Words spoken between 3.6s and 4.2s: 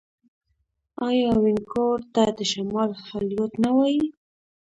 نه وايي؟